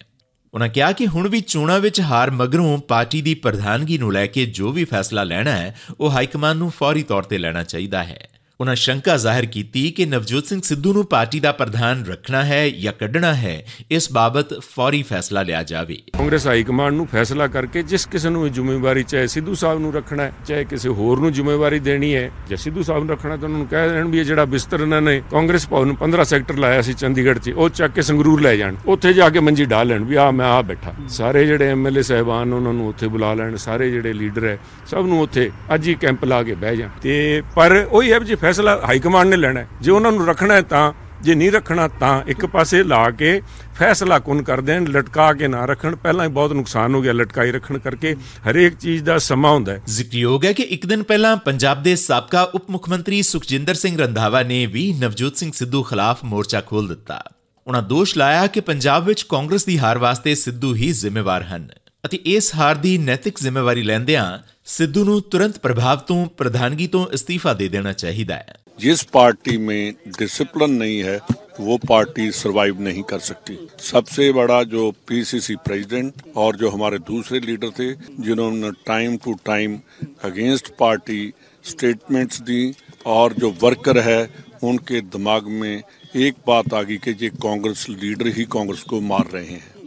ਉਹਨਾਂ 0.54 0.68
ਕਿਹਾ 0.68 0.92
ਕਿ 0.92 1.06
ਹੁਣ 1.06 1.28
ਵੀ 1.28 1.40
ਚੋਣਾਂ 1.40 1.80
ਵਿੱਚ 1.80 2.00
ਹਾਰ 2.00 2.30
ਮਗਰੋਂ 2.30 2.78
ਪਾਰਟੀ 2.78 3.22
ਦੀ 3.22 3.34
ਪ੍ਰਧਾਨਗੀ 3.34 3.98
ਨੂੰ 3.98 4.12
ਲੈ 4.12 4.26
ਕੇ 4.26 4.46
ਜੋ 4.46 4.72
ਵੀ 4.72 4.84
ਫੈਸਲਾ 4.84 5.24
ਲੈਣਾ 5.24 5.50
ਹੈ, 5.50 5.76
ਉਹ 6.00 6.10
ਹਾਈਕਮਾਨ 6.10 6.56
ਨੂੰ 6.56 6.70
ਫੌਰੀ 6.70 7.02
ਤੌਰ 7.02 7.22
ਤੇ 7.22 7.38
ਲੈਣਾ 7.38 7.62
ਚਾਹੀਦਾ 7.62 8.04
ਹੈ। 8.04 8.28
ਉਹਨਾਂ 8.60 8.74
ਸ਼ੰਕਾ 8.74 9.16
ਜ਼ਾਹਿਰ 9.16 9.46
ਕੀਤੀ 9.46 9.90
ਕਿ 9.90 10.04
ਨਵਜੋਤ 10.06 10.46
ਸਿੰਘ 10.46 10.60
ਸਿੱਧੂ 10.64 10.92
ਨੂੰ 10.92 11.04
ਪਾਰਟੀ 11.06 11.38
ਦਾ 11.40 11.52
ਪ੍ਰਧਾਨ 11.52 12.04
ਰੱਖਣਾ 12.06 12.42
ਹੈ 12.44 12.68
ਜਾਂ 12.70 12.92
ਕੱਢਣਾ 12.92 13.32
ਹੈ, 13.34 13.64
ਇਸ 13.90 14.10
ਬਾਬਤ 14.12 14.52
ਫੌਰੀ 14.64 15.02
ਫੈਸਲਾ 15.02 15.42
ਲਿਆ 15.42 15.62
ਜਾਵੇ। 15.62 15.96
ਕਾਂਗਰਸ 16.12 16.46
ਹਾਈ 16.46 16.62
ਕਮਾਂਡ 16.62 16.94
ਨੂੰ 16.94 17.06
ਫੈਸਲਾ 17.06 17.46
ਕਰਕੇ 17.46 17.82
ਜਿਸ 17.82 18.06
ਕਿਸੇ 18.06 18.30
ਨੂੰ 18.30 18.52
ਜ਼ਿੰਮੇਵਾਰੀ 18.52 19.02
ਚਾਹੇ 19.02 19.26
ਸਿੱਧੂ 19.26 19.54
ਸਾਹਿਬ 19.54 19.80
ਨੂੰ 19.80 19.92
ਰੱਖਣਾ 19.94 20.22
ਹੈ, 20.22 20.32
ਚਾਹੇ 20.46 20.64
ਕਿਸੇ 20.64 20.88
ਹੋਰ 20.88 21.20
ਨੂੰ 21.20 21.32
ਜ਼ਿੰਮੇਵਾਰੀ 21.32 21.78
ਦੇਣੀ 21.78 22.14
ਹੈ, 22.14 22.30
ਜੇ 22.48 22.56
ਸਿੱਧੂ 22.56 22.82
ਸਾਹਿਬ 22.82 23.04
ਨੂੰ 23.04 23.10
ਰੱਖਣਾ 23.10 23.36
ਤਾਂ 23.36 23.44
ਉਹਨਾਂ 23.44 23.58
ਨੂੰ 23.58 23.66
ਕਹਿ 23.68 23.88
ਦੇਣ 23.88 24.08
ਵੀ 24.08 24.18
ਇਹ 24.18 24.24
ਜਿਹੜਾ 24.24 24.44
ਬਿਸਤਰ 24.44 24.80
ਇਹਨਾਂ 24.80 25.00
ਨੇ 25.02 25.20
ਕਾਂਗਰਸ 25.30 25.68
ਭਵਨ 25.68 25.86
ਨੂੰ 25.86 25.96
15 25.96 26.24
ਸੈਕਟਰ 26.24 26.56
ਲਾਇਆ 26.56 26.82
ਸੀ 26.82 26.92
ਚੰਡੀਗੜ੍ਹ 26.94 27.38
'ਚ, 27.38 27.50
ਉਹ 27.50 27.68
ਚੱਕ 27.70 27.94
ਕੇ 27.94 28.02
ਸੰਗਰੂਰ 28.02 28.40
ਲੈ 28.40 28.54
ਜਾਣ। 28.56 28.76
ਉੱਥੇ 28.86 29.12
ਜਾ 29.12 29.28
ਕੇ 29.28 29.40
ਮੰਜੀ 29.40 29.64
ਢਾ 29.64 29.82
ਲੈਣ 29.82 30.04
ਵੀ 30.04 30.16
ਆ 30.16 30.30
ਮੈਂ 30.30 30.46
ਆ 30.46 30.62
ਬੈਠਾ। 30.62 30.94
ਸਾਰੇ 31.08 31.44
ਜਿਹੜੇ 31.46 31.70
ਐਮਐਲਏ 31.70 32.02
ਸਹਿਬਾਨ 32.02 32.52
ਉਹਨਾਂ 32.52 32.72
ਨੂੰ 32.72 32.88
ਉੱਥੇ 32.88 33.08
ਬੁਲਾ 33.08 33.34
ਲੈਣ, 33.34 33.56
ਸਾਰੇ 33.56 33.90
ਜਿਹੜੇ 33.90 34.12
ਲੀਡਰ 34.12 34.44
ਹੈ, 34.44 34.58
ਸਭ 34.86 35.06
ਨੂੰ 35.06 35.20
ਉੱਥੇ 35.20 35.50
ਅੱਜ 35.74 35.88
ਹੀ 35.88 35.94
ਕੈਂਪ 35.94 36.24
ਲਾ 36.24 36.42
ਕੇ 36.42 36.54
ਬਹਿ 36.54 36.76
ਜਾਣ। 36.76 36.88
ਤੇ 37.02 37.42
ਪਰ 37.56 37.76
ਉਹੀ 37.90 38.12
ਹੈ 38.12 38.18
ਜੀ 38.18 38.34
ਫੈਸਲਾ 38.44 38.80
ਹਾਈ 38.88 38.98
ਕਮਾਂਡ 38.98 39.28
ਨੇ 39.28 39.36
ਲੈਣਾ 39.36 39.64
ਜੇ 39.80 39.90
ਉਹਨਾਂ 39.90 40.12
ਨੂੰ 40.12 40.26
ਰੱਖਣਾ 40.26 40.54
ਹੈ 40.54 40.62
ਤਾਂ, 40.62 40.92
ਜੇ 41.22 41.34
ਨਹੀਂ 41.34 41.52
ਰੱਖਣਾ 41.52 41.88
ਤਾਂ 41.88 42.22
ਇੱਕ 42.26 42.46
ਪਾਸੇ 42.46 42.82
ਲਾ 42.82 43.10
ਕੇ 43.10 43.42
ਫੈਸਲਾ 43.78 44.18
ਕੁਨ 44.18 44.42
ਕਰ 44.42 44.60
ਦੇਣ, 44.60 44.86
ਲਟਕਾ 44.86 45.32
ਕੇ 45.32 45.48
ਨਾ 45.48 45.64
ਰੱਖਣ, 45.64 45.96
ਪਹਿਲਾਂ 45.96 46.26
ਹੀ 46.26 46.30
ਬਹੁਤ 46.30 46.52
ਨੁਕਸਾਨ 46.52 46.94
ਹੋ 46.94 47.02
ਗਿਆ 47.02 47.12
ਲਟਕਾਈ 47.12 47.52
ਰੱਖਣ 47.52 47.78
ਕਰਕੇ। 47.78 48.14
ਹਰੇਕ 48.50 48.76
ਚੀਜ਼ 48.76 49.04
ਦਾ 49.04 49.18
ਸਮਾਂ 49.18 49.52
ਹੁੰਦਾ 49.52 49.72
ਹੈ। 49.72 49.82
ਜ਼ਿਕਰਯੋਗ 49.86 50.44
ਹੈ 50.44 50.52
ਕਿ 50.52 50.62
ਇੱਕ 50.62 50.86
ਦਿਨ 50.86 51.02
ਪਹਿਲਾਂ 51.02 51.36
ਪੰਜਾਬ 51.36 51.82
ਦੇ 51.82 51.96
ਸਾਬਕਾ 51.96 52.42
ਉਪ 52.42 52.70
ਮੁੱਖ 52.70 52.88
ਮੰਤਰੀ 52.88 53.22
ਸੁਖਜਿੰਦਰ 53.22 53.74
ਸਿੰਘ 53.74 53.98
ਰੰਧਾਵਾ 53.98 54.42
ਨੇ 54.42 54.66
ਵੀ 54.66 54.92
ਨਵਜੋਤ 54.92 55.36
ਸਿੰਘ 55.36 55.50
ਸਿੱਧੂ 55.54 55.82
ਖਿਲਾਫ 55.82 56.24
ਮੋਰਚਾ 56.24 56.60
ਖੋਲ 56.60 56.88
ਦਿੱਤਾ। 56.88 57.22
ਉਹਨਾਂ 57.66 57.82
ਦੋਸ਼ 57.82 58.18
ਲਾਇਆ 58.18 58.46
ਕਿ 58.46 58.60
ਪੰਜਾਬ 58.60 59.04
ਵਿੱਚ 59.04 59.22
ਕਾਂਗਰਸ 59.22 59.64
ਦੀ 59.64 59.78
ਹਾਰ 59.78 59.98
ਵਾਸਤੇ 59.98 60.34
ਸਿੱਧੂ 60.34 60.74
ਹੀ 60.74 60.92
ਜ਼ਿੰਮੇਵਾਰ 60.92 61.42
ਹਨ। 61.42 61.68
ਅਤੇ 62.03 62.19
ਇਸ 62.25 62.53
ਹਾਰ 62.55 62.75
ਦੀ 62.75 62.97
ਨੈਤਿਕ 62.97 63.39
ਜ਼ਿੰਮੇਵਾਰੀ 63.39 63.83
ਲੈਂਦਿਆਂ 63.83 64.25
ਸਿੱਧੂ 64.67 65.03
ਨੂੰ 65.03 65.21
ਤੁਰੰਤ 65.21 65.57
ਪ੍ਰਭਾਵ 65.57 65.99
ਤੋਂ 66.07 66.25
ਪ੍ਰਧਾਨਗੀ 66.37 66.87
ਤੋਂ 66.87 67.05
ਅਸਤੀਫਾ 67.13 67.53
ਦੇ 67.53 67.67
ਦੇਣਾ 67.67 67.93
ਚਾਹੀਦਾ 67.93 68.35
ਹੈ 68.35 68.59
जिस 68.79 69.01
पार्टी 69.05 69.57
में 69.59 69.93
डिसिप्लिन 70.17 70.71
नहीं 70.73 70.99
है 71.03 71.15
वो 71.59 71.77
पार्टी 71.81 72.27
सरवाइव 72.33 72.77
नहीं 72.81 73.01
कर 73.03 73.19
सकती 73.21 73.55
सबसे 73.79 74.27
बड़ा 74.31 74.61
जो 74.65 74.83
पीसीसी 75.07 75.55
प्रेसिडेंट 75.61 76.21
और 76.35 76.55
जो 76.55 76.69
हमारे 76.69 76.99
दूसरे 77.01 77.39
लीडर 77.41 77.71
थे 77.71 77.87
जिन्होंने 78.19 78.71
time 78.85 79.17
to 79.17 79.33
time 79.45 79.75
against 80.23 80.71
party 80.79 81.19
statements 81.65 82.41
दी 82.43 82.61
और 83.07 83.33
जो 83.35 83.51
वर्कर 83.61 83.99
है 84.01 84.21
उनके 84.63 85.01
दिमाग 85.09 85.47
में 85.57 85.81
एक 86.17 86.35
बात 86.47 86.73
आ 86.73 86.81
गई 86.83 86.97
कि 86.99 87.15
ये 87.21 87.29
कांग्रेस 87.41 87.85
लीडर 87.91 88.27
ही 88.33 88.45
कांग्रेस 88.51 88.83
को 88.85 89.01
मार 89.03 89.29
रहे 89.29 89.45
हैं 89.47 89.79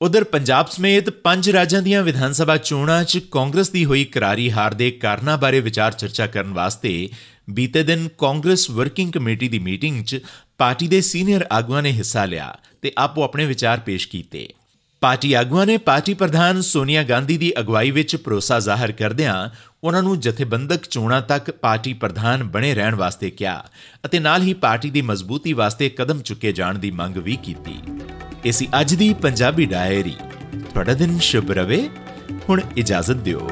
ਉਧਰ 0.00 0.24
ਪੰਜਾਬ 0.24 0.66
ਸਮੇਤ 0.66 1.08
ਪੰਜ 1.22 1.48
ਰਾਜਾਂ 1.50 1.80
ਦੀਆਂ 1.82 2.02
ਵਿਧਾਨ 2.02 2.32
ਸਭਾ 2.32 2.56
ਚੋਣਾਂ 2.56 3.02
'ਚ 3.04 3.18
ਕਾਂਗਰਸ 3.30 3.70
ਦੀ 3.70 3.84
ਹੋਈ 3.84 4.04
ਕਰਾਰੀ 4.04 4.50
ਹਾਰ 4.50 4.74
ਦੇ 4.74 4.90
ਕਾਰਨਾਂ 4.90 5.36
ਬਾਰੇ 5.38 5.60
ਵਿਚਾਰ 5.60 5.92
ਚਰਚਾ 5.92 6.26
ਕਰਨ 6.26 6.52
ਵਾਸਤੇ 6.52 7.08
ਬੀਤੇ 7.50 7.82
ਦਿਨ 7.82 8.08
ਕਾਂਗਰਸ 8.18 8.68
ਵਰਕਿੰਗ 8.70 9.12
ਕਮੇਟੀ 9.12 9.48
ਦੀ 9.48 9.58
ਮੀਟਿੰਗ 9.58 10.04
'ਚ 10.04 10.20
ਪਾਰਟੀ 10.58 10.88
ਦੇ 10.88 11.00
ਸੀਨੀਅਰ 11.00 11.44
ਆਗੂਆਂ 11.52 11.82
ਨੇ 11.82 11.92
ਹਿੱਸਾ 11.92 12.24
ਲਿਆ 12.24 12.54
ਤੇ 12.82 12.92
ਆਪੋ 12.98 13.22
ਆਪਣੇ 13.22 13.46
ਵਿਚਾਰ 13.46 13.80
ਪੇਸ਼ 13.80 14.08
ਕੀਤੇ। 14.08 14.48
ਪਾਰਟੀ 15.02 15.32
ਆਗੂਆਂ 15.32 15.66
ਨੇ 15.66 15.76
ਪਾਰਟੀ 15.78 16.14
ਪ੍ਰਧਾਨ 16.14 16.60
ਸੋਨੀਆ 16.60 17.02
ਗਾਂਧੀ 17.02 17.36
ਦੀ 17.36 17.52
ਅਗਵਾਈ 17.60 17.90
ਵਿੱਚ 17.90 18.16
ਭਰੋਸਾ 18.16 18.58
ਜ਼ਾਹਰ 18.60 18.92
ਕਰਦਿਆਂ 18.92 19.48
ਉਹਨਾਂ 19.84 20.02
ਨੂੰ 20.02 20.18
ਜਥੇਬੰਦਕ 20.20 20.86
ਚੋਣਾਂ 20.86 21.20
ਤੱਕ 21.22 21.50
ਪਾਰਟੀ 21.50 21.92
ਪ੍ਰਧਾਨ 21.94 22.44
ਬਣੇ 22.44 22.74
ਰਹਿਣ 22.74 22.94
ਵਾਸਤੇ 22.94 23.30
ਕਿਹਾ 23.30 23.62
ਅਤੇ 24.04 24.18
ਨਾਲ 24.18 24.42
ਹੀ 24.42 24.54
ਪਾਰਟੀ 24.54 24.90
ਦੀ 24.90 25.02
ਮਜ਼ਬੂਤੀ 25.02 25.52
ਵਾਸਤੇ 25.52 25.88
ਕਦਮ 25.88 26.22
ਚੁੱਕੇ 26.22 26.52
ਜਾਣ 26.52 26.78
ਦੀ 26.78 26.90
ਮੰਗ 26.90 27.16
ਵੀ 27.16 27.36
ਕੀਤੀ। 27.36 27.78
ਸੀ 28.52 28.68
ਅੱਜ 28.80 28.94
ਦੀ 28.94 29.14
ਪੰਜਾਬੀ 29.14 29.66
ਡਾਇਰੀ। 29.66 30.16
ਤੁਹਾਡਾ 30.72 30.94
ਦਿਨ 30.94 31.18
ਸ਼ੁਭ 31.18 31.50
ਰਵੇ 31.50 31.88
ਹੁਣ 32.48 32.60
ਇਜਾਜ਼ਤ 32.76 33.16
ਦਿਓ। 33.16 33.50